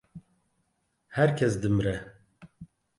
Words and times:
Her 1.15 1.29
kes 1.37 1.53
dimire. 1.61 1.95